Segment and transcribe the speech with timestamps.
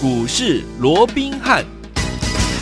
[0.00, 1.77] 股市罗宾汉。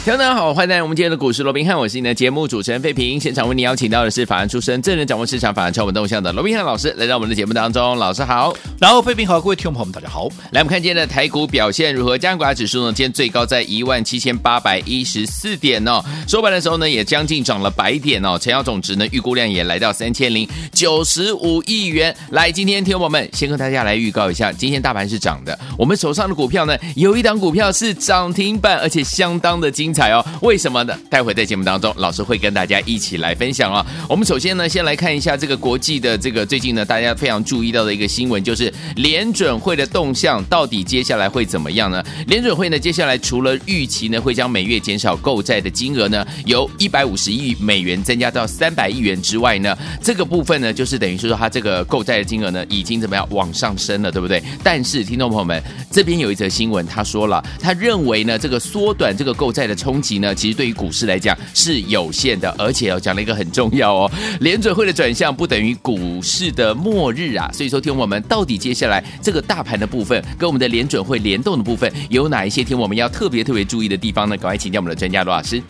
[0.07, 3.19] 听众大家好，欢迎来到我们今天的股市罗宾汉，我是你的节目主持人费平。
[3.19, 7.97] 现场为你邀请到的是法案出身、正人掌握市场法案超稳动向的罗宾汉老师，来到我们的节目当中。
[7.97, 10.29] 老师好，然后费平好，各位听众朋友们大家好。
[10.53, 12.17] 来，我们看今天的台股表现如何？
[12.17, 18.39] 加权指数呢，今天最高在一万七千八百一十四点哦，收盘的时候呢，也将近涨了百点哦。
[18.39, 22.17] 成交总值呢，预估量也来到三千零九十五亿元。
[22.31, 30.23] 来，今天听众朋友们先跟大家来预告一下，今天大盘是涨的，我们手上的股票呢，有一档股票是涨停板，而且相当的精彩哦。
[30.43, 30.95] 为什么呢？
[31.09, 33.85] 待会在节目当中，老师会跟大家一起来分享哦。
[34.07, 42.05] 我们首先呢，先来看一下这个国际的这个最近呢，大家非常注意到的一个新闻，就是联准会的动向到底接下来会怎么样呢？
[42.27, 54.43] 联准会呢，接下来除了预期呢，会将每月减少购债的金额呢，由一百五十亿美元增加到三百亿元之外呢，这个部分呢，就是等于说它这个购债的金额呢，已经怎么样往上升了，对不对？
[54.63, 67.49] 但是听众朋友们，这边有一则新闻，他说了，他认为呢，这个缩短这个购债的冲击呢，其实对于股市来讲是有限的，而且我讲了一个很重要哦， 联准会的转向不等于股市的末日啊。
[67.53, 72.65] 所以说，听我们到底接下来这个大盘的部分跟我们的联准会联动的部分有哪一些？
[72.65, 74.37] 听我们要特别特别注意的地方呢？
[74.37, 75.63] 赶快请教我们的专家罗老师。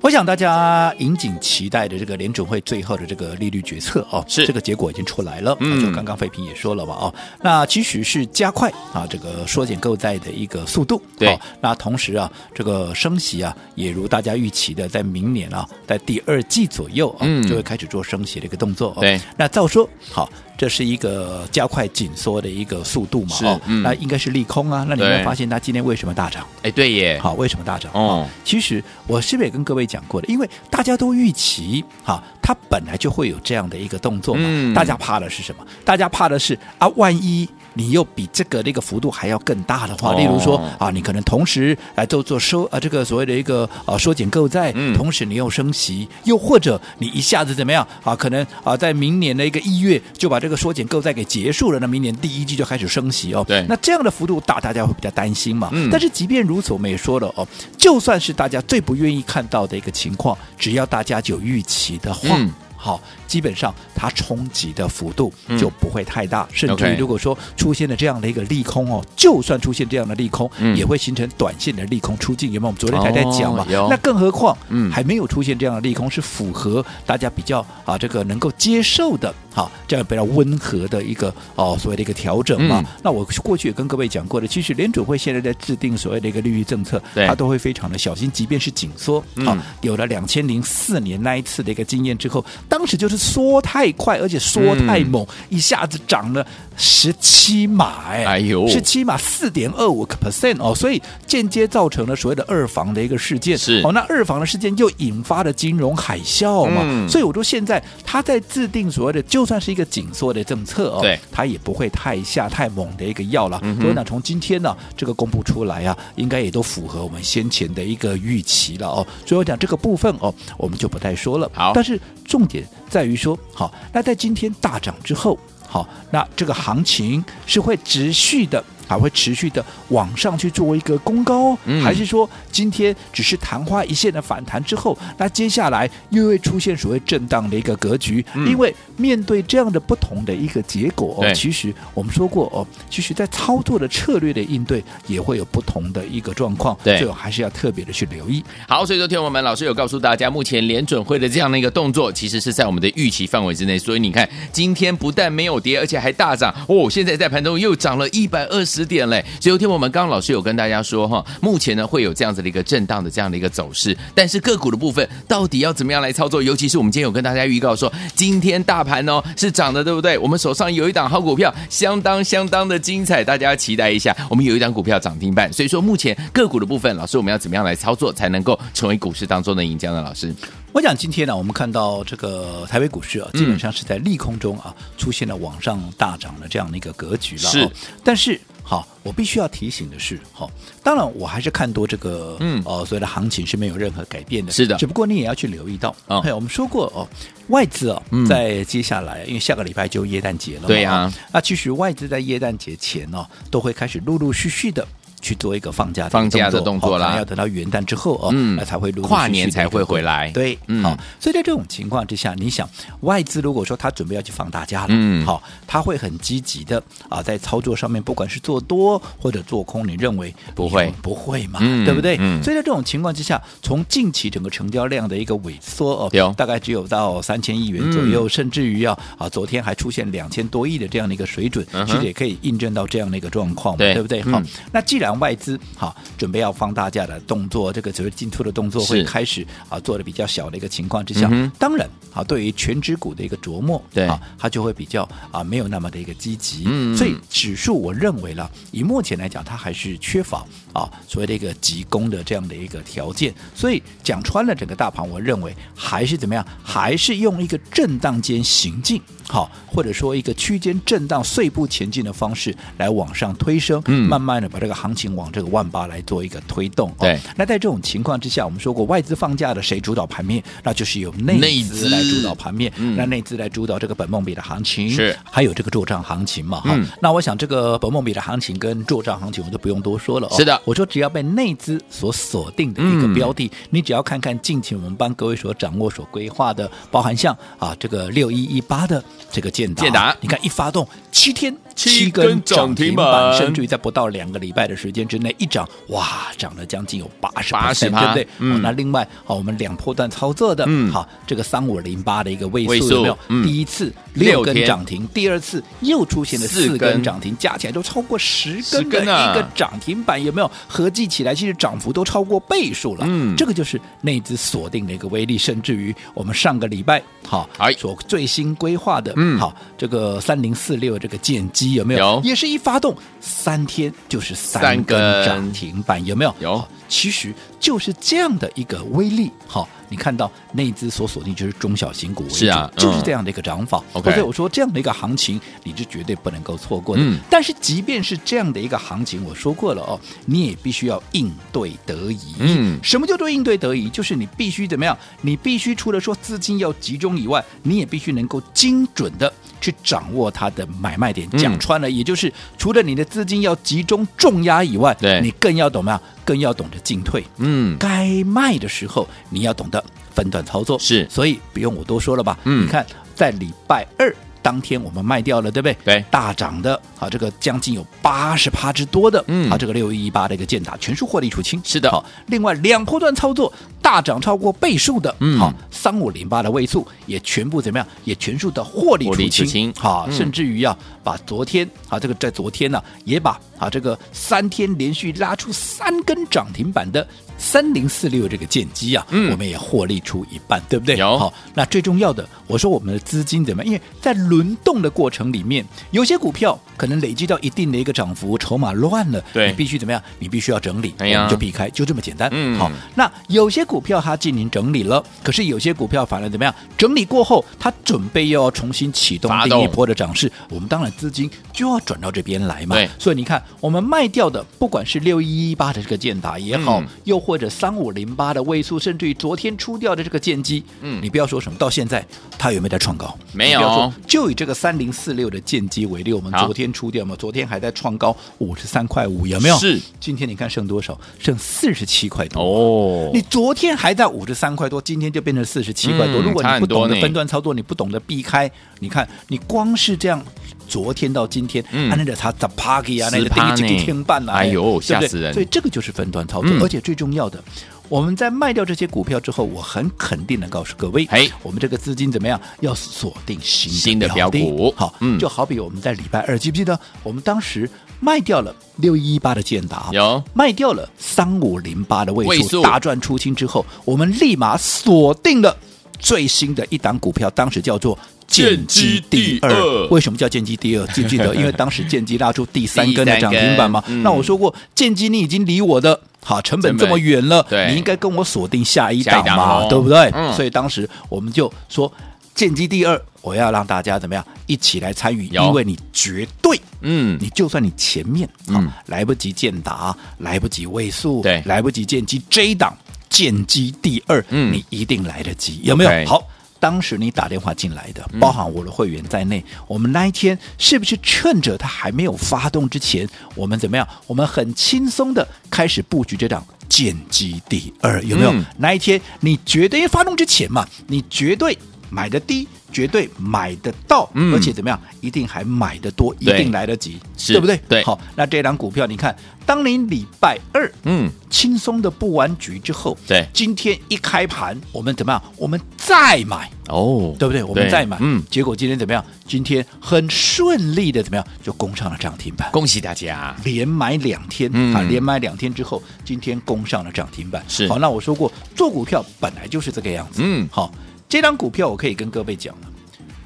[0.00, 5.56] 我想大家引颈期待的这个联准会最后的这个利率决策哦，是这个结果已经出来了。
[5.60, 11.02] 嗯，就刚刚费平也说了嘛，哦，那其实是加快啊这个缩减购债的一个速度。
[11.18, 18.96] 对，哦，那同时啊，这个升息啊，也如大家预期的，在明年啊，在第二季左右啊，就会开始做升息的一个动作。
[19.00, 20.30] 对，哦，那照说好。
[20.58, 23.36] 这是一个加快紧缩的一个速度嘛？
[23.44, 24.84] 哦，嗯、那应该是利空啊。
[24.88, 26.44] 那你会发现它今天为什么大涨？
[26.62, 27.16] 哎，对耶。
[27.22, 27.92] 好，为什么大涨？
[27.94, 30.26] 哦，其实我是不是也跟各位讲过的？
[30.26, 34.42] 因为大家都预期，哈，它本来就会有这样的一个动作嘛。
[34.44, 35.64] 嗯、大家怕的是什么？
[35.84, 37.48] 大家怕的是啊，万一。
[37.74, 48.16] 你又比这个那个幅度还要更大的话，例如说啊，你可能同时来做做收啊，这个所谓的一个啊缩减购债，嗯，同时你又升息，又或者你一下子怎么样啊？
[48.16, 53.44] 可能啊，在明年的一个一月就把这个缩减购债给结束了，那明年第一季就开始升息哦。
[53.46, 55.68] 对，那这样的幅度大，大家会比较担心嘛。
[55.72, 57.46] 嗯，但是即便如此，我们也说了哦，
[57.76, 63.00] 就算是大家最不愿意看到的一个情况，只要大家有预期的话，嗯，好。
[63.28, 72.50] 基本上它冲击的幅度就不会太大，嗯、甚至于如果说出现了这样的一个利空哦，就算出现这样的利空，嗯、也会形成短线的利空出尽。
[72.50, 72.68] 有没有？
[72.68, 73.66] 我们昨天还在讲嘛？
[73.68, 82.80] 哦、那更何况，嗯，还没有出现这样的利空，是符合大家比较啊这个能够接受的，好、啊、这样比较温和的一个哦所谓的一个调整嘛。
[82.80, 93.17] 嗯、那我过去也跟各位讲过的，其实联准会现在在制定所谓的一个利率政策，对它都会非常的小心，即便是紧缩，好、啊，有了两千零四年那一次的一个经验之后，当时就是。
[93.18, 96.46] 缩太快，而且缩太猛，嗯、一下子涨了
[96.78, 103.82] 十七码，哎，哎呦，十七码四点二五个 percent 哦，所以间接造成了所谓的二房的一个事件，是。
[103.84, 113.60] 哦，那二房的事件又引发了金融海啸嘛，嗯、所以我说现在他在制定所谓的就算是一个紧缩的政策哦，对，他也不会太下太猛的一个药了。
[113.80, 119.06] 所以呢，从今天呢这个公布出来啊，应该也都符合我们先前的一个预期了哦。
[119.26, 121.50] 所以我讲这个部分哦，我们就不再说了。
[121.52, 125.36] 好，但是重点在于说，好，那在今天大涨之后，
[125.68, 128.64] 好，那这个行情是会持续的。
[128.88, 138.24] 还会持续的往上去做一个攻高，嗯、还是说今天只是昙花一现的反弹之后，那接下来又会出现所谓震荡的一个格局？
[138.34, 148.42] 嗯、因为面对这样的不同的一个结果，哦、其实我们说过哦，其实在操作的策略的应对也会有不同的一个状况，对，所以还是要特别的去留意。
[148.66, 153.78] 好，所以说天我们老师有告诉大家，目前联准会的这样的一个动作，其实是在我们的预期范围之内。
[153.78, 156.88] 所以你看，今天不但没有跌，而且还大涨哦！
[156.88, 158.77] 现在在盘中又涨了一百二十。
[158.78, 166.40] 十点嘞，所以昨天我们刚刚老师有跟大家说哈，目前呢会有这样子的一个震荡的这样的一个走势，但是个股的部分到底要怎么样来操作？
[166.40, 170.16] 尤其是我们今天有跟大家预告说，今天大盘哦是涨的，对不对？
[170.16, 174.16] 我们手上有一档好股票，相当相当的精彩，大家要期待一下。
[174.30, 180.00] 我们有一档股票涨停板，所以说目前个股的部分，老师我们要怎么样来操作才能够成为股市当中的赢家呢？
[180.00, 180.32] 老师，
[180.72, 187.68] 我讲今天呢，我们看到这个台北股市啊，基本上是在利空中啊出现了往上大涨的这样的一个格局了，是，
[188.04, 188.40] 但是。
[188.68, 190.50] 好，我必须要提醒的是，好，
[190.82, 197.08] 当然我还是看多这个，嗯，哦，所谓的行情是没有任何改变的，是的，只不过你也要去留意到，哦，我们说过哦，
[197.48, 204.86] 外资哦，在接下来，因为下个礼拜就耶诞节了，对呀，那其实外资在耶诞节前哦，都会开始陆陆续续的。
[205.20, 210.30] 去做一个放假放假的动作啦，要等到元旦之后哦，嗯，那才会跨年才会回来。
[210.32, 212.68] 对，嗯，好，所以在这种情况之下，你想
[213.00, 220.92] 外资如果说他准备要去放大假了，嗯，好，他会很积极的啊，在操作上面，不管是做多或者做空，你认为不会。
[221.02, 221.58] 不会嘛？
[221.62, 222.16] 嗯，对不对？
[222.20, 226.32] 嗯，所以在这种情况之下，从近期整个成交量的一个萎缩哦，有。
[226.32, 234.22] 大概只有到三千亿元左右，嗯、甚至于要啊，昨天还出现两千多亿的这样的一个水准，嗯、其实也可以印证到这样的一个状况嘛，对，对不对？
[234.22, 241.88] 好、嗯，那既然外资好准备要放大假的动作，这个只是进出的动作会开始啊做的比较小的一个情况之下，嗯、当然
[242.18, 270.42] 啊，对于全指股的一个琢磨，对啊，它就会比较啊没有那么的一个积极，嗯，所以指数我认为了，以目前来讲，它还是缺乏啊所谓的一个急攻的这样的一个条件，所以讲穿了整个大盘，我认为还是怎么样，还是用一个震荡间行进，好，或者说一个区间震荡碎步前进的方式来往上推升，嗯，慢慢的把这个行情往这个万八来做一个推动，对，哦，那在这种情况之下，我们说过外资放假的谁主导盘面？
[270.64, 298.26] 那就是由内资来主导盘面，嗯，那内资来主导这个本梦比的行情，是，还有这个做账行情嘛，哈，嗯，那我想这个本梦比的行情跟做账行情我就不用多说了，哦，是的，我说只要被内资所锁定的一个标的，嗯，你只要看看近期我们帮各位所掌握、所规划的，包含像啊这个六一一八的这个建达，建达，你看一发动七天七根涨停板，甚至于在不到两个礼拜的时间之内一涨，哇，涨了将近有八十八十，对不对？
[298.60, 303.18] 那另外好，我们两波段操作的，嗯，好，这个三五零八的一个位数，有没有？
[303.28, 310.50] 嗯，第一次六根涨停，第二次又出现了四根涨停，加起来都超过十根的一个涨停板，有没有？
[310.66, 313.04] 合计起来，其实涨幅都超过倍数了。
[313.08, 322.00] 嗯，这个就是内资锁定的一个威力，甚至于我们上个礼拜好所最新规划的，嗯，好，这个三零四六这个剑机有没有？
[322.00, 326.34] 有，也是一发动三天就是三根涨停板，有没有？
[326.40, 326.68] 有。
[326.88, 333.82] 其实就是这样的一个威力，好，你看到内资所锁定就是中小型股为主，是啊，嗯、就是这样的一个涨法。
[333.94, 337.02] OK，所以我说这样的一个行情，你是绝对不能够错过的。
[337.04, 342.36] 嗯、但是即便是这样的一个行情，我说过了哦，你也必须要应对得宜。
[342.38, 343.88] 嗯，什么叫做应对得宜？
[343.88, 344.96] 就是你必须怎么样？
[345.22, 351.28] 你必须除了说资金要集中以外，你也必须能够精准的去掌握它的买卖点。
[351.30, 356.00] 讲、嗯、穿了，也就是除了你的资金要集中重压以外，对你更要懂么样？
[356.24, 359.82] 更要懂得进退，嗯，该卖的时候你要懂得
[360.14, 362.38] 分段操作，是，所以不用我多说了吧？
[362.44, 362.84] 嗯，你看
[363.14, 365.76] 在礼拜二当天我们卖掉了，对不对？
[365.84, 371.90] 对，大涨的啊，这个将近有八十趴之多的，嗯，啊，这个六一一八的一个建达全数获利出清，是的。
[371.90, 373.52] 好，另外两波段操作
[373.82, 377.86] 大涨超过倍数的，嗯，好，三五零八的位数也全部怎么样？
[378.04, 387.06] 也全数的获利出清，好，嗯、甚至于要把昨天啊，这个在昨天呢、啊，也把啊这个三天连续拉出三根涨停板的。
[387.38, 390.96] 三零四六这个建机啊，嗯，我们也获利出一半，对不对？
[390.96, 393.72] 有好，那最重要的，我说我们的资金怎么样？
[393.72, 400.02] 因为在轮动的过程里面，有些股票可能累积到一定的一个涨幅，筹码乱了，对，你必须怎么样？
[400.18, 402.28] 你必须要整理，哎呀，就避开，就这么简单。
[402.32, 406.54] 嗯，好，那有些股票它进行整理了，可是有些股票反而怎么样？
[406.76, 412.74] 整理过后，它准备又要重新启动第一波的涨势，我们当然资金就要转到这边来嘛。
[412.74, 418.08] 对，所以你看，我们卖掉的，不管是六一一八的这个建达也好，嗯、又或者三五零。
[418.18, 422.04] 八的位数，甚至于昨天出掉的这个剑机，嗯，你不要说什么，到现在
[422.36, 423.16] 它有没有在创高？
[423.32, 423.92] 没有。
[424.08, 429.56] 就以这个三零四六的剑机为例，我们昨天出掉嘛，昨天还在创高五十三块五，有没有？
[429.58, 429.78] 是。
[430.00, 430.98] 今天你看剩多少？
[431.18, 433.10] 剩四十七块多哦。
[433.12, 436.20] 你昨天还在五十三块多，今天就变成四十七块多。
[436.20, 440.20] 嗯、如果你不懂得分段操作，你不懂得避开，你看你光是这样，
[440.68, 445.32] 昨天到今天，嗯，那个它的 party 啊，那个第一天半啊，哎呦，吓死人！
[445.32, 447.42] 所以这个就是分段操作，而且最重要的。
[447.88, 452.38] 我们在卖掉这些股票之后，我很肯定的告诉各位，哎，我们这个资金怎么样？
[452.60, 454.72] 要锁定新的新的标股。
[454.76, 465.56] 好，嗯，就好比我们在礼拜二，记不记得我们当时卖掉了六一一八的建达，有卖掉了三五零八的位数，大赚出清之后，我们立马锁定了
[465.98, 467.98] 最新的一档股票，当时叫做
[468.28, 469.86] 建机第二。
[469.88, 470.86] 为什么叫建机第二？
[470.88, 471.34] 记不记得？
[471.36, 473.82] 因为当时建机拉出第三根的涨停板嘛。
[474.02, 476.00] 那我说过，建机你已经离我的。
[476.20, 480.10] 好，成本这么远了，你应该跟我锁定下一档嘛，对不对？
[480.12, 481.90] 嗯、所以当时我们就说，
[482.34, 492.76] 建机第二，我要让大家怎么样一起来参与，因为你绝对，嗯，你就算你前面啊、嗯、来不及建达，来不及位数，对，来不及建机 J 档，
[493.08, 496.22] 建机第二，嗯，你一定来得及，有没有好。
[496.60, 503.86] 当时你打电话进来的，包含我的会员在内，嗯、我们那一天是不是趁着它还没有发动之前，我们怎么样？
[504.06, 508.32] 我们很轻松的开始布局这档剑机第二，有没有？
[508.32, 511.56] 嗯、那一天你绝对发动之前嘛，你绝对
[511.90, 512.46] 买的低。
[512.70, 514.78] 绝对买得到，嗯、而且怎么样？
[515.00, 517.58] 一定还买的多，一定来得及，对不对？
[517.66, 517.82] 对。
[517.82, 519.16] 好，那这档股票，你看，
[519.46, 525.22] 当你礼拜二，嗯，轻松的布完局之后，对，今天一开盘，我们怎么样？
[525.38, 527.42] 我们再买，哦，对不对？
[527.42, 529.02] 我们再买，嗯，结果今天怎么样？
[529.26, 531.26] 今天很顺利的怎么样？
[531.42, 533.34] 就攻上了涨停板，恭喜大家！
[533.44, 537.66] 连买两天，嗯、啊，连买两天之后，今天攻上了涨停板，是。
[537.66, 540.70] 好，那我说过，做股票本来就是这个样子，嗯，好。
[541.08, 542.68] 这张股票我可以跟各位讲了，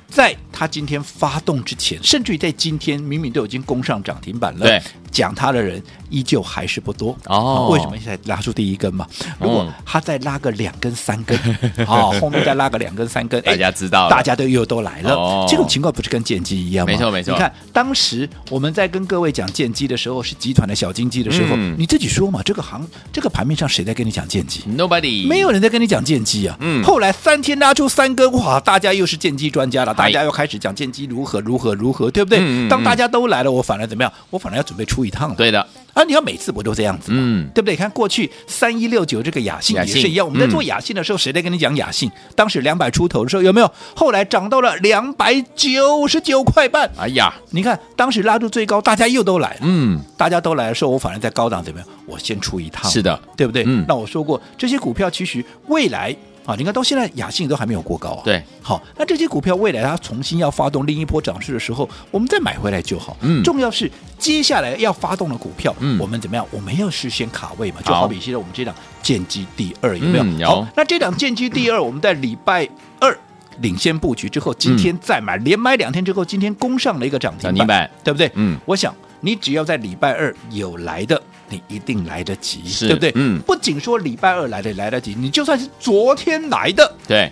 [0.09, 4.81] 在它今天发动之前，甚至于在今天明明都已经攻上涨停板了，
[5.13, 7.69] 讲它的人依旧还是不多哦。
[7.71, 9.07] 为什么现在拉出第一根嘛？
[9.39, 11.39] 如果它再拉个两根三根，
[11.87, 15.47] 哦，后面再拉个两根三根， 大家知道，大家都又都来了。
[15.49, 16.93] 这种情况不是跟剑机一样吗？
[16.93, 17.33] 没错没错。
[17.33, 26.57] 你看当时我们在跟各位讲剑机的时候，是集团的小金鸡的时候，你自己说嘛，这个行这个盘面上谁在跟你讲剑机？Nobody，没有人在跟你讲剑机啊。
[26.61, 26.83] 嗯。
[26.83, 32.69] 后来三天拉出三根，哇，大家又是剑机专家了，大家又开始讲剑机如何如何如何，对不对？
[32.69, 34.13] 当大家都来了，我反而怎么样？
[34.31, 35.35] 我反而要准备出一趟了。
[35.37, 35.67] 对的。
[35.95, 36.03] 啊！
[36.05, 37.19] 你要每次不都这样子吗？
[37.21, 37.77] 嗯，对不对？
[37.77, 42.11] 看过去三一六九这个雅信也是一样，我们在做雅信的时候，谁在跟你讲雅信？
[42.35, 43.71] 当时两百出头的时候有没有？
[43.95, 46.91] 后来涨到了两百九十九块半。
[46.97, 49.61] 哎呀，你看当时拉住最高，大家又都来了。
[49.65, 51.87] 嗯，大家都来的时候，我反而在高档怎么样？
[52.07, 52.91] 我先出一趟。
[52.91, 53.63] 是的，对不对？
[53.67, 56.17] 嗯，那我说过这些股票其实未来。
[56.45, 58.23] 啊，你看到现在雅信都还没有过高啊。
[58.25, 63.17] 对，好，那这些股票未来它重新要发动另一波涨势的时候，我们再买回来就好。
[63.21, 66.47] 嗯，重要是接下来要发动的股票，嗯，我们怎么样？
[66.51, 70.25] 我们要事先卡位嘛，就好比现在我们这档剑机第二有没有？
[70.25, 70.49] 嗯、有。
[70.49, 72.69] 好，那这档剑机第二，我们在礼拜
[72.99, 73.17] 二
[73.61, 78.31] 领先布局之后，今天再买，嗯、连买两天之后，今天攻上了一个涨停板，板对不对？
[78.35, 81.23] 嗯，我想你只要在礼拜二有来的。
[81.53, 83.13] 你一定来得及，是对不对？
[83.15, 87.31] 嗯，不仅说礼拜二来的来得及，你就算是昨天来的，对，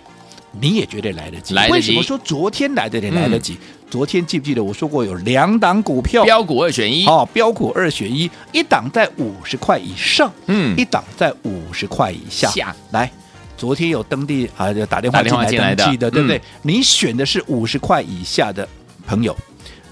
[0.59, 1.55] 你也绝对来得及。
[1.55, 1.73] 来得及。
[1.73, 3.53] 为什么说昨天来的也来得及？
[3.53, 3.59] 嗯、
[3.89, 12.47] 昨天记不记得我说过有两档股票，标股二选一，哦，标股二选一，一档在五十块以上，嗯，一档在五十块以下。
[12.51, 13.11] 下来，
[13.57, 16.37] 昨天有登记啊，就打电话进来登记的，对不对？
[16.37, 18.67] 嗯、你选的是五十块以下的
[19.07, 19.35] 朋友，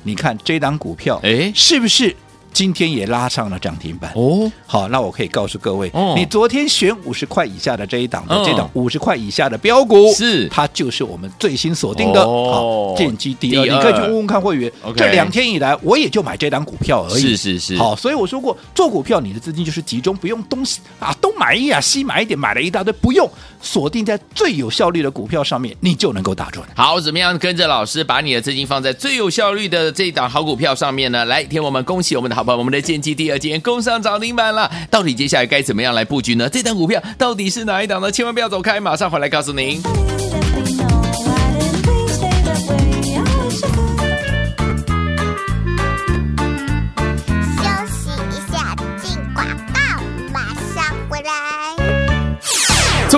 [0.03, 2.15] 你看这档股票，哎，是不是？
[2.51, 4.11] 今天也拉上了涨停板。
[4.15, 10.47] 哦，好，那我可以告诉各位，哦、你昨天选五十块以下的这一档的、哦、这档五十块以下的标股，是。
[10.49, 23.29] 它就是我们最新锁定的，哦，剑机第二，你可以去问问看会员这两天以来我也就买这档股票而已，是是是，好，所以我说过做股票你的资金就是集中，不用东西啊东买一啊西买一点，买了一大堆，不用
[23.61, 26.63] 锁定在最有效率的股票上面，你就能够打准。
[26.75, 31.25] 好，怎么样跟着老师把你的资金放在最有效率的这一档好股票上面呢？
[31.25, 36.47] 来，听我们恭喜我们的好朋友，我们的剑姬第二今天攻上涨停板了，到底接下来该怎么样来布局呢？
[36.49, 38.11] 这档股票到底是哪一档呢？
[38.11, 39.81] 千万不要走开，马上回来告诉您。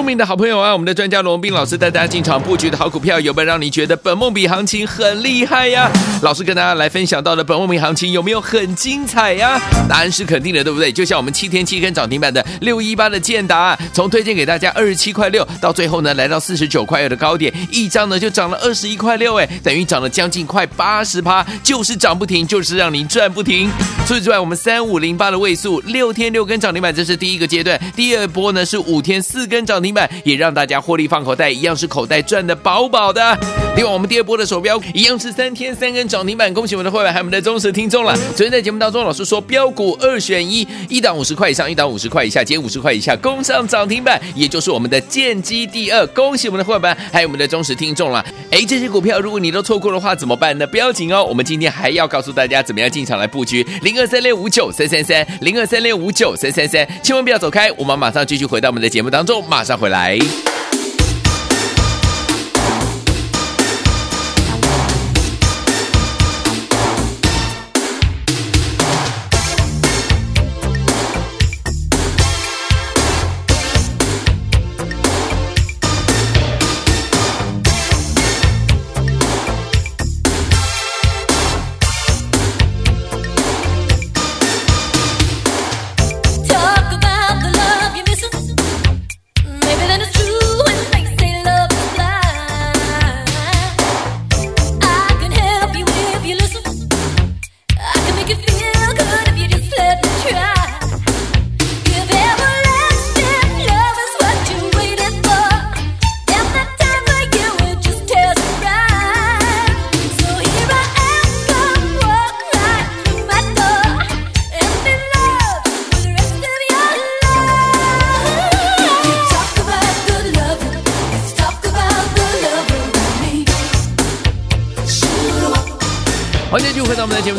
[0.01, 5.91] 聪明的好朋友啊，我们的专家罗文彬老师带大家进场布局的好股票，有没有让你觉得本梦比行情很厉害呀？
[6.23, 9.61] 老师跟大家来分享到的本梦比行情有没有很精彩呀？
[9.87, 10.91] 答案是肯定的，对不对？
[10.91, 23.69] 就像我们七天七根涨停板的六一八的建达，从推荐给大家二十七块六，到最后呢来到四十九块二的高点，一张呢就涨了二十一块六，哎，等于涨了将近快八十趴，就是涨不停，就是让你赚不停。
[24.07, 29.90] 除此之外，我们三五零八的位数六天六根涨停板，这是第一个阶段，第二波呢是五天四根涨停。
[29.91, 33.37] 明白，也让大家获利放口袋，一样是口袋赚的饱饱的。
[33.75, 38.15] 另外，我们第二波的手标一样是三天三根涨停板，恭喜我们的会员还有我们的忠实听众了。
[38.35, 46.05] 昨天在节目当中，老师说标股二选一，一档五十块以上，一档五十块以下，减五十块以下，攻上涨停板，也就是我们的剑机第二。
[46.07, 48.25] 恭喜我们的会员还有我们的忠实听众了。
[48.51, 50.67] 哎，这些股票如果你都错过的话怎么办呢？
[50.67, 60.50] 不要紧哦，我们今天还要告诉大家怎么样进场来布局零二三六五九三三三零二三六五九三三三，千万不要走开，我们马上继续回到我们的节目当中，马上回来。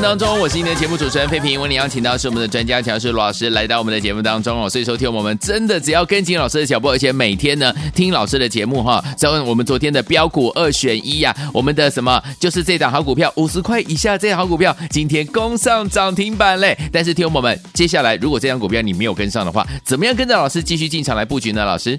[0.03, 1.61] 当中，我是今天的节目主持人费平。
[1.61, 4.69] 为你邀请到是我们的专家强势罗老师来到我们的节目当中哦。
[4.69, 9.03] 所以说，听我们真的只要跟紧老师的脚步，而且每天呢听老师的节目哈。
[9.17, 16.77] 再问我们昨天的标股二选一呀、我们的什么就是这档好股票五十块以下这档好股票，今天攻上涨停板嘞。
[16.93, 21.65] 但是听我们接下来，如果这档股票你没有跟上的话，怎么样跟着老师继续进场来布局呢？
[21.65, 21.97] 老师，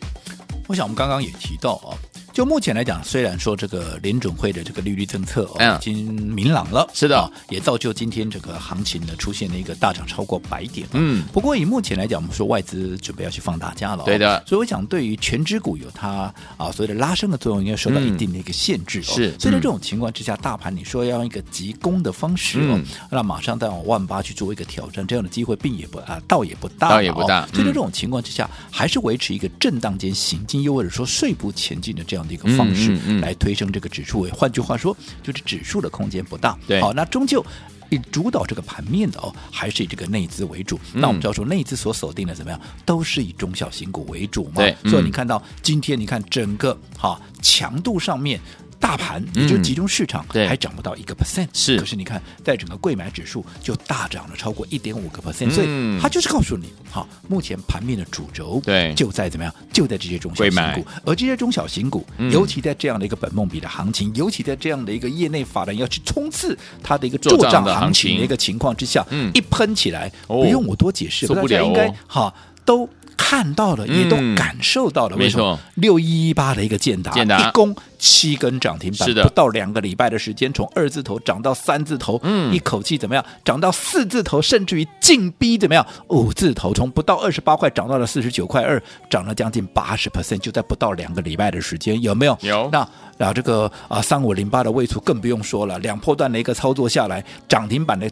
[0.67, 1.95] 我想我们刚刚也提到啊。
[2.33, 10.87] 就目前来讲，虽然说这个联准会的这个利率政策、哦、已经明朗了，是的、哦，也造就今天这个行情呢出现了一个大涨超过百点。
[10.93, 14.43] 嗯，不过以目前来讲，我们说外资准备要去放大假了、哦，对的。
[14.47, 19.03] 所以我想，对于全指股有它啊所谓的拉升的作用，应该受到一定的一个限制。
[19.03, 27.45] 是、嗯，所以在这种情况之下，大盘你说要用一个急攻的方式哦，那、嗯、马上再往万八去做一个挑战，这样的机会并也不啊，倒也不大，倒也不大。
[27.53, 32.97] 所以在这种情况之下，还是维持一个震荡间行进，又或者说碎步前进的这样的一个方式。
[33.21, 36.57] 来推升这个指数，换句话说，就是指数的空间不大。
[36.67, 37.45] 对，好，那终究
[37.89, 40.77] 以主导这个盘面的哦，还是以这个内资为主。
[40.93, 44.55] 嗯、那我们知道说，内资所锁定的怎么样，都是以中小型股为主嘛。
[44.55, 48.39] 对，所以你看到今天，你看整个哈强度上面。
[48.83, 51.79] 大盘也就集中市场，还涨不到一个 percent，是。
[51.79, 58.93] 可是你看，在整个贵买指数就大涨了超过一点五个 percent，所以它就是告诉你，好，目前盘面的主轴对。
[58.93, 72.33] 就在怎么样，就在这些中小型股，而这些中小型股，尤其在这样的一个本梦比的行情，尤其在这样的一个业内法人要去冲刺它的一个做账行情的一个情况之下，一喷起来，不用我多解释，大家应该哈
[72.65, 72.89] 都。
[73.23, 75.15] 看到了，也都感受到了。
[75.15, 75.57] 为什么？
[75.75, 83.25] 六一一八的一个建达，一攻七根涨停板，不到两个礼拜的时间，从二字头涨到三字头，嗯，一口气怎么样？
[83.45, 85.85] 涨到四字头，甚至于进逼怎么样？
[86.09, 92.37] 五字头，从不到二十八块涨到了四十九块二，涨了将近八十 percent，就在不到两个礼拜的时间，有没有？
[92.41, 92.69] 有。
[92.71, 98.09] 那然后这个啊三五零八的位处更不用说了，两波段的一个操作下来，涨停板的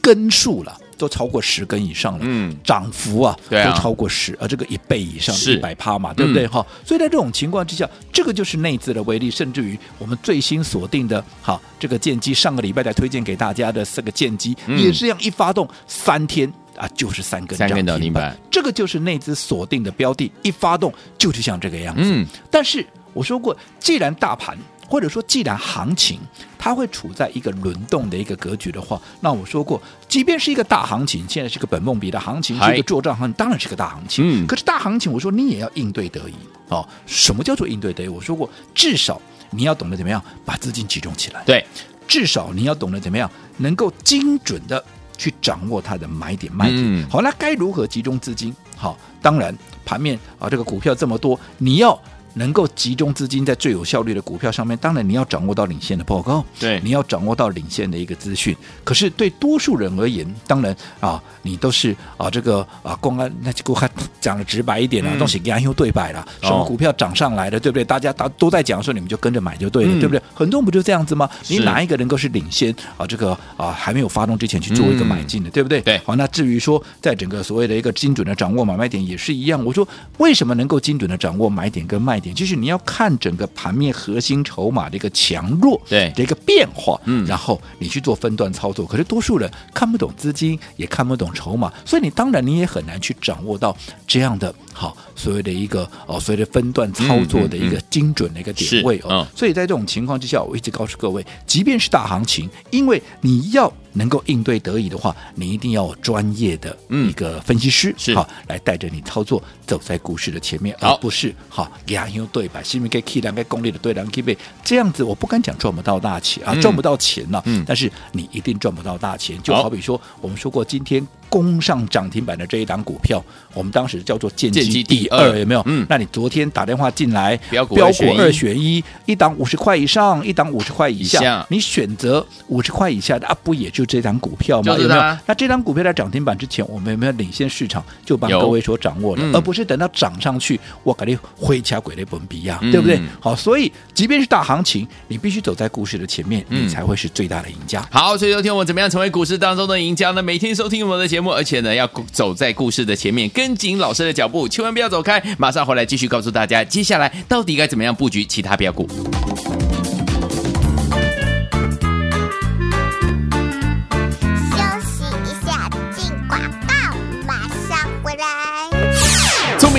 [0.00, 0.78] 根数了。
[1.02, 3.64] 都超过十根以上了，嗯，涨幅啊，啊。
[3.64, 6.46] 都超过十，呃，这个一倍以上，一百趴嘛，对不对？
[6.46, 6.64] 哈？
[6.64, 22.02] 嗯、所以在这种情况之下，这个就是内资的威力，甚至于我们最新锁定的，好，这个剑姬上个礼拜才推荐给大家的四个剑姬，嗯、也是这样一发动三天啊，就是三根涨停板，这个就是内资锁定的标的，一发动就是像这个样子。
[22.04, 24.56] 嗯，但是我说过，既然大盘。
[24.92, 26.20] 或者说，既然行情
[26.58, 34.44] 它会处在一个轮动的一个格局的话，那我说过，即便是一个大行情，现在是个本梦比的行情，是一个做账行情，当然是个大行情。
[34.44, 36.34] 嗯，可是大行情，我说你也要应对得宜
[36.68, 36.86] 哦。
[37.06, 38.08] 什么叫做应对得宜？
[38.08, 41.42] 我说过，至少你要懂得怎么样把资金集中起来。
[41.46, 41.64] 对，
[42.06, 44.84] 至少你要懂得怎么样能够精准的
[45.16, 46.82] 去掌握它的买点卖点。
[46.84, 48.54] 嗯，好，那该如何集中资金？
[48.76, 51.98] 好，当然盘面啊，这个股票这么多，你要。
[52.34, 58.56] 能够集中资金在最有效率的股票上面，当然你要掌握到领先的报告，对，你要掌握到领先的一个资讯。
[58.84, 63.88] 可是对多数人而言，当然啊，你都是啊这个啊公安那就还
[64.20, 67.84] 讲的直白一点了，东西给安又对白了，什么股票涨上来的，对不对？
[67.84, 70.22] 大家都都在讲的时候，你们就跟着买就对了，嗯、对不对？
[70.34, 71.28] 很多人不就这样子吗？
[71.48, 73.06] 你哪一个能够是领先啊？
[73.06, 75.80] 这个啊还没有发动之前去做一个买进的，嗯、对不对？
[75.82, 75.98] 对。
[76.04, 79.62] 好，那至于说在整个所谓的一个精准的掌握买卖点也是一样。
[79.64, 79.86] 我说
[80.18, 82.34] 为什么能够精准的掌握买点跟卖点？
[82.34, 88.86] 就是你要看整个盘面核心筹码的一个强弱，对的一个变化，嗯，然后你去做分段操作。
[88.86, 99.26] 可是多数人看不懂资金，也看不懂筹码，所以你当然你也很难去掌握到这样的好所谓的一个哦所谓的分段操作的一个精准的一个点位哦。
[99.36, 103.72] 所以在这种情况之下，我一直告诉各位，即便是大行情，因为你要。
[103.92, 108.14] 能够应对得宜的话，你一定要有专业的一个分析师，是。
[108.14, 119.40] 好来带着你操作，走在股市的前面，而不是好亚优对白，是不是给 K 两个功力的对两 K 倍这样子，我不敢讲赚不到大钱啊，赚不到钱呐，嗯，但是你一定赚不到大钱。
[119.42, 125.62] 就好比说，我们说过今天攻上涨停板的这一档股票，我们当时叫做剑姬第二，有没有？
[125.66, 127.92] 嗯，那你昨天打电话进来，标股二
[128.32, 133.86] 选一，一档五十块以上，一档五十块以下，你选择五十块以下的啊，不也就？
[133.92, 135.00] 这档股票吗，有没有？
[135.26, 142.98] 那这档股票在涨停板之前，我们有没有领先市场，就帮各位所掌握了，而不是等到涨上去，我给你回家鬼雷本比呀，对不对？
[143.20, 147.86] 好，所以即便是大行情，你必须走在股市的前面，你才会是最大的赢家。
[147.90, 150.22] 好，所以昨天我们怎么样成为股市当中的赢家呢？
[150.22, 155.22] 每天收听我们的节目，而且呢，要走在故事的前面，跟紧老师的脚步，千万不要走开。
[155.38, 158.88] 马上回来继续告诉大家，接下来到底该怎么样布局其他标股。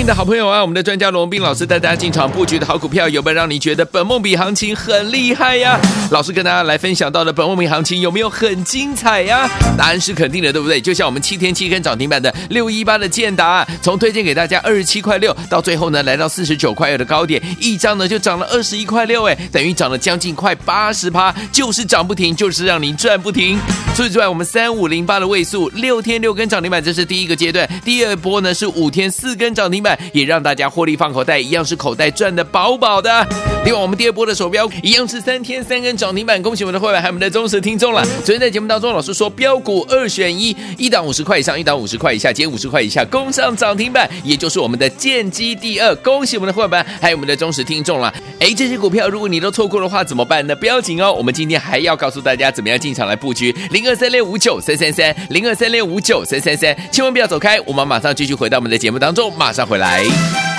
[0.05, 5.79] 的好朋友啊，我们的专家罗文彬老师带大家进场布局的好股票，有没有让你觉得本梦比行情很厉害呀？
[6.11, 9.49] 老师跟大家来分享到的本梦比行情有没有很精彩呀？
[9.77, 10.81] 答案是肯定的，对不对？
[10.81, 23.57] 就像我们七天七根涨停板的六一八的建达，从推荐给大家二十七块六，到最后呢来到四十九块二的高点，一张呢就涨了二十一块六，哎，等于涨了将近快八十趴，就是涨不停，就是让你赚不停。
[23.95, 29.92] 除此之外，我们三五零八的位数六天六根涨停板，这是第一个阶段，第二波呢是五天四根涨停板。
[30.11, 33.25] 也让大家获利放口袋，一样是口袋赚的饱饱的。
[33.65, 38.03] 另外，我们第二波的手标一样是三天三根涨停板，恭喜我们的会员还有我们的忠实听众了。
[38.25, 45.95] 昨天在节目当中，老师说标股二选一，一档五十块以上，一档五十块以下，减五十块以下攻上涨停板，也就是我们的建机第二。
[45.97, 48.13] 恭喜我们的会员还有我们的忠实听众了。
[48.39, 50.53] 哎，这些股票如果你都错过的话怎么办呢？
[50.55, 60.52] 不要紧哦，我们今天还要告诉大家怎么样进场来布局零二三六五九三三三零二三六五九三三三，千万不要走开，我们马上继续回到我们的节目当中，马上回回来。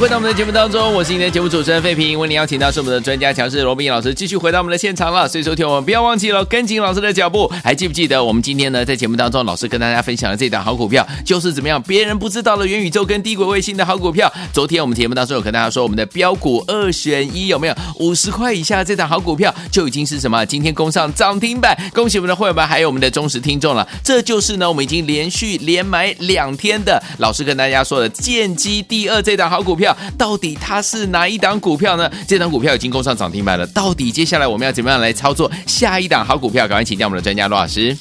[0.00, 2.16] 回到我们的节目当中，我是今天的节目主持人费平。
[2.16, 3.90] 为您邀请到是我们的专家强势罗宾。
[3.90, 5.26] 老师，继续回到我们的现场了。
[5.26, 7.50] 所以，说听我们不要忘记了跟紧老师的脚步。
[7.64, 14.32] 还记不记得我们今天呢，在节目当中，老师跟大家分享的这档好股票，就是怎么样别人不知道的元宇宙跟低轨卫星的好股票。
[14.52, 20.46] 昨天我们节目当中有跟大家说，我们的标股二选一有没有五十块以下这档好股票就已经是什么？
[20.46, 23.86] 今天攻上涨停板，恭喜我们的会员们还有我们的忠实听众了。
[24.04, 29.87] 这就是呢，我们已经连续连买两天的老师跟大家说的建机第二这档好股票。
[30.16, 32.10] 到底它是哪一档股票呢？
[32.26, 33.66] 这档股票已经攻上涨停板了。
[33.68, 36.66] 到底接下来我们要怎么样来操作下一档好股票？
[36.66, 37.96] 赶快请教我们的专家罗老师。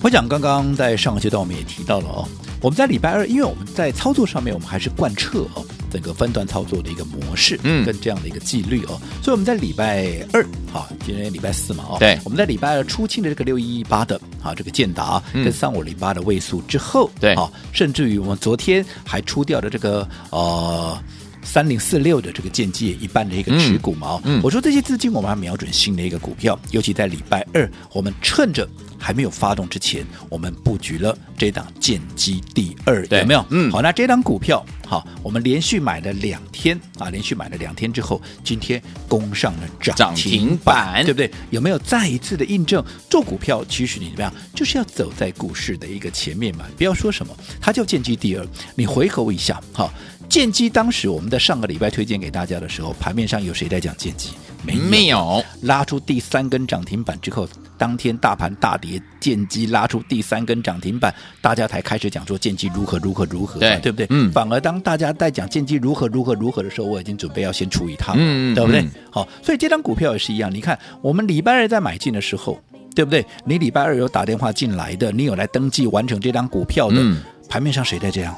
[0.00, 2.28] 我想刚刚在上个阶段我们也提到了哦，
[2.60, 20.96] 我们在礼拜二，因为我们在操作上面我们还是贯彻哦整个分段操作的一个模式，嗯，跟这样的一个纪律哦，嗯、所以我们在礼拜二，好，今天礼拜四嘛，哦，对，我们在礼拜二出清的这个六一一八的啊这个建达跟三五零八的位数之后，对，好，甚至于我们昨天还出掉的这个呃。
[21.42, 33.44] 三零四六的这个建机一半的一个持股嘛，嗯，我说这些资金我们要瞄准新的一个股票，尤其在礼拜二，我们趁着还没有发动之前，我们布局了这档建机第二，有没有？
[33.50, 41.30] 嗯，好，那这档股票，好，我们连续买了两天啊，连续买了两天之后，今天攻上了涨停板，对不对？
[41.50, 42.84] 有没有再一次的印证？
[43.08, 49.92] 做股票其实你怎么样，就是要走在股市的一个前面嘛，不要说什么，它叫建机第二，你回头一下，好。
[50.28, 54.30] 建机当时我们在上个礼拜推荐给大家的时候，盘面上有谁在讲剑机？
[54.62, 55.44] 没有，没有。
[55.62, 64.06] 拉出第三根涨停板之后，当天大盘大跌，剑机拉出第三根涨停板，大家才开始讲说剑机如何如何如何，对，对不对？
[64.10, 64.30] 嗯。
[64.30, 68.14] 反而当大家在讲剑机如何如何如何的时候，我已经准备要先出一趟
[68.54, 68.86] 对不对？
[69.10, 70.52] 好，所以这张股票也是一样。
[70.52, 72.60] 你看，我们礼拜二在买进的时候，
[72.94, 73.24] 对不对？
[73.46, 78.36] 你礼拜二有打电话进来的，你有来登记完成这张股票的，嗯，盘面上谁在这样？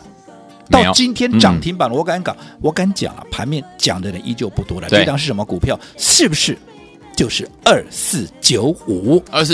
[0.71, 4.89] 到今天涨停板了，我敢讲，我敢讲啊，盘面讲的人依旧不多了。
[4.89, 5.79] 这张是什么股票？
[5.99, 6.57] 是不是
[7.17, 9.23] 就是二四九五？
[9.31, 9.53] 二四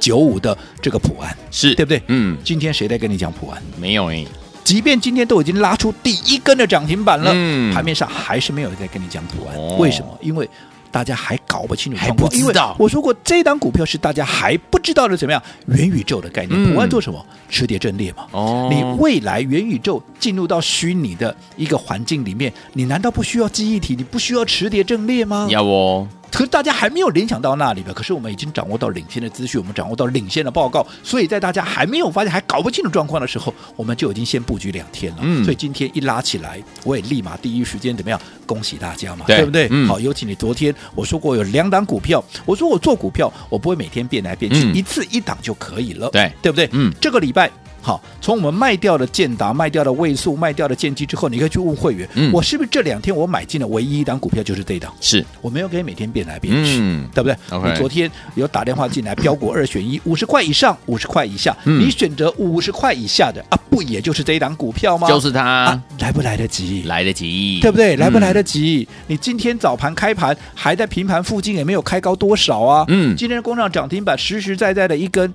[0.00, 2.02] 九五的这个普安是对不对？
[2.08, 3.62] 嗯，今天谁在跟你讲普安？
[3.78, 4.26] 没有诶。
[4.64, 7.30] 即便今天都已经拉出第一根的涨停板了，
[7.72, 9.78] 盘面上还是没有在跟你讲普安。
[9.78, 10.18] 为什么？
[10.20, 10.48] 因为。
[10.96, 12.74] 大家还搞不清楚状况，还不知道。
[12.78, 15.42] 我说过，这档股票是大家还不知道的，怎么样？
[15.66, 17.22] 元宇宙的概念，不管做什么？
[17.50, 18.26] 持碟阵列嘛。
[18.30, 23.94] 哦，你未来元宇宙进入到虚拟的一个环境里面，你难道不需要记忆体？
[23.94, 25.46] 你不需要磁碟阵列吗？
[25.50, 26.08] 要哦。
[26.30, 27.92] 可是大家还没有联想到那里吧？
[27.94, 35.18] 可是我们已经掌握到领先的资讯，我们掌握到领先的报告，所以在大家还没有发现、还搞不清楚状况的时候，我们就已经先布局两天了。
[35.22, 38.20] 嗯，所以今天一拉起来，我也立马第一时间怎么样？
[38.44, 39.66] 恭喜大家嘛，对，对不对？
[39.70, 46.68] 嗯、好，尤其你昨天我说过有两档股票，我说我做股票我不会每天变来变去，嗯、一次一档就可以了，对，对不对？
[46.72, 47.50] 嗯，这个礼拜。
[47.86, 54.92] 好，从我们卖掉的建达、卖掉的位数、卖掉的建机之后，你可以去问会员，嗯、我是不是这两天我买进的唯一一档股票就是这一档？
[55.00, 65.06] 是我没有给你每天变来变去，嗯、对不对你昨天有打电话进来，标股二选一，五十块以上，五十块以下，嗯、你选择五十块以下的啊，不也就是这一档股票吗？
[65.06, 66.82] 就是它、啊，来不来得及？
[66.88, 67.94] 来得及，对不对？
[67.94, 68.88] 来不来得及？
[68.90, 72.84] 嗯、你今天早盘开盘还在平盘附近，也没有开高多少啊？
[72.88, 75.32] 嗯，今天的攻上涨停板，实实在在的一根。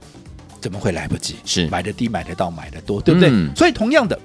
[0.62, 1.36] 怎么会来不及？
[1.44, 3.30] 是买的低，买得到，买的多，对不对？
[3.30, 4.18] 嗯、所以同样的，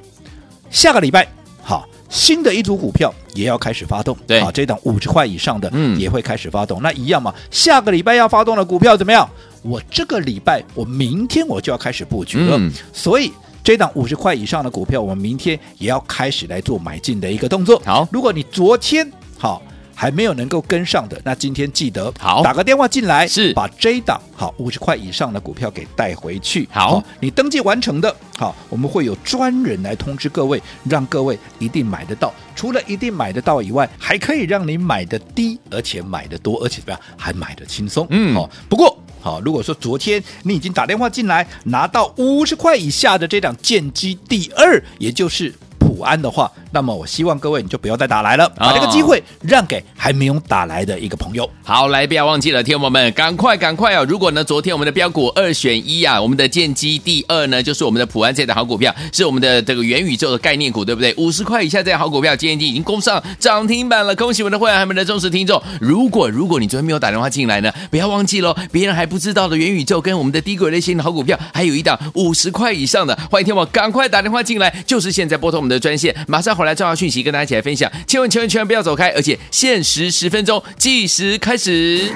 [0.71, 1.27] 下个礼拜
[1.63, 4.17] 好，新的一组股票也要开始发动。
[4.27, 6.79] 对，啊，这档五十块以上的，嗯，也会开始发动。
[6.81, 9.29] 嗯、那一样嘛，下个礼拜要发动的股票怎么样？
[9.63, 12.57] 我这个礼拜，我明天我就要开始布局了。
[12.59, 13.33] 嗯、所以
[13.65, 17.83] 这档五十块以上的股票，我们明天也要开始来做买进的一个动作。
[17.85, 19.63] 好，如果你昨天好。
[19.99, 26.69] 还没有能够跟上的，那今天记得好打个电话进来，是把这档好五十块以上的股票给带回去。
[26.71, 32.31] 好，你登记完成的，好，我们会有专人来通知各位，让各位一定买得到。
[32.55, 38.07] 除了一定买得到以外，还可以让你买得低，而且买得多，而且怎么样，还买得轻松。
[38.11, 38.51] 嗯，好。
[38.69, 45.55] 不过好，如果说昨天你已经打电话进来，拿到五十块以下的这档建机第二，也就是。
[45.79, 51.49] 普安的话，那么我希望各位你就不要再打来了，把这个机会让给还没有打来的一个朋友。
[51.63, 54.05] 好，来，不要忘记了，天友们，赶快赶快哦！
[54.09, 61.15] 如果呢，昨天我们的标股二选一啊，我们的建机第二呢，就是我们的普安这的好股票，是我们的这个元宇宙的概念股，对不对？
[61.17, 65.63] 五十块以下这样好股票，今天已经攻上涨停板了，恭喜我们的会员，还们的忠实听众。
[65.81, 75.77] 如果如果你昨天没有打电话进来呢，不要忘记喽，别人还不知道的元宇宙跟我们的低轨类型的好股票，还有一档五十块以上的，欢迎天王赶快打电话进来，就是现在拨通我们的。
[75.87, 77.91] 专线马上回来，来重要讯息跟大家一起来分享。
[78.07, 82.13] 千万千万千万不要走开，而且限时十分钟，计时开始。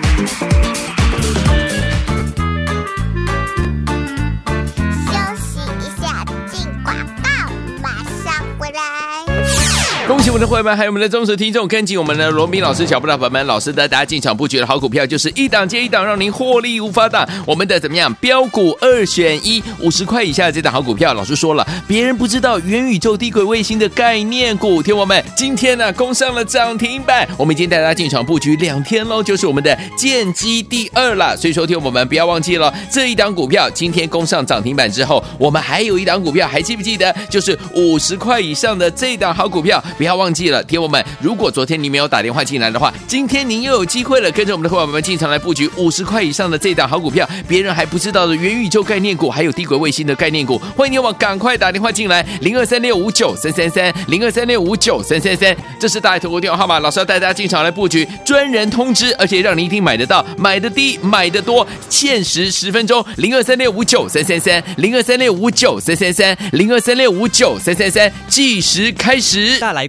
[10.10, 17.24] 恭喜我们的会员，还有我们的忠实听众，跟紧我们的罗宾老师脚步的伙伴们，老师带大家进场布局的好股票，就是一档接一档，让您获利无法挡。
[17.46, 18.12] 我们的怎么样？
[18.14, 27.24] 标股二选一，五十块以下的这档好股票，老师说了，别人不知道元宇宙低轨卫星的概念股，听我们今天呢攻上了涨停板。
[27.38, 31.36] 我们已经带大家进场布局两天喽，就是我们的建机第二了。
[31.36, 37.14] 所以说，听我们不要忘记了这一档股票，今天攻上涨停板之后，我们还有一档股票，还记不记得？
[37.30, 39.80] 就是五十块以上的这档好股票。
[40.00, 69.86] 不要忘记了，听我们，如果昨天你没有打电话进来的话，今天您又有机会了，跟着我们的伙伴们进场来布局五十块以上的这档好股票，别人还不知道的元宇宙概念股，还有低轨卫星的概念股，欢迎你往赶快打电话进来，零二三六五九三三三，零二三六五九三三三，这是大爱投顾电话号码，老师要带大家进场来布局，专人通知，而且让您一定买得到，买的低，买的多，限时十分钟，零二三六五九三三三，零二三六五九三三三，零二三六五九三三三，计时开始，大来